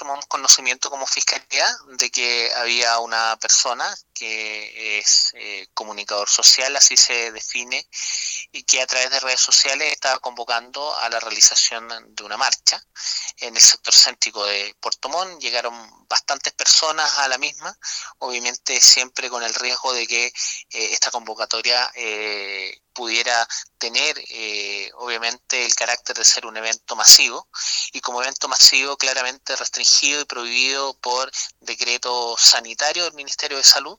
tomamos 0.00 0.24
conocimiento 0.26 0.88
como 0.88 1.06
fiscalía 1.06 1.68
de 1.98 2.10
que 2.10 2.50
había 2.54 2.98
una 3.00 3.36
persona 3.38 3.86
que 4.14 4.98
es 4.98 5.32
eh, 5.34 5.68
comunicador 5.74 6.26
social, 6.26 6.74
así 6.74 6.96
se 6.96 7.30
define, 7.32 7.86
y 8.50 8.62
que 8.62 8.80
a 8.80 8.86
través 8.86 9.10
de 9.10 9.20
redes 9.20 9.42
sociales 9.42 9.92
estaba 9.92 10.18
convocando 10.18 10.94
a 10.96 11.10
la 11.10 11.20
realización 11.20 11.86
de 12.14 12.24
una 12.24 12.38
marcha 12.38 12.82
en 13.38 13.54
el 13.54 13.60
sector 13.60 13.94
céntrico 13.94 14.44
de 14.46 14.74
Puerto 14.80 15.10
Montt. 15.10 15.38
Llegaron 15.40 15.74
bastantes 16.08 16.54
personas 16.54 17.18
a 17.18 17.28
la 17.28 17.36
misma, 17.36 17.76
obviamente 18.18 18.80
siempre 18.80 19.28
con 19.28 19.42
el 19.42 19.54
riesgo 19.54 19.92
de 19.92 20.06
que 20.06 20.26
eh, 20.26 20.32
esta 20.70 21.10
convocatoria 21.10 21.90
eh, 21.94 22.80
pudiera 22.94 23.46
tener 23.78 24.18
carácter 25.80 26.14
de 26.14 26.26
ser 26.26 26.44
un 26.44 26.58
evento 26.58 26.94
masivo 26.94 27.48
y 27.92 28.02
como 28.02 28.22
evento 28.22 28.48
masivo 28.48 28.98
claramente 28.98 29.56
restringido 29.56 30.20
y 30.20 30.24
prohibido 30.26 30.92
por 31.00 31.32
decreto 31.60 32.36
sanitario 32.36 33.04
del 33.04 33.14
Ministerio 33.14 33.56
de 33.56 33.64
Salud 33.64 33.98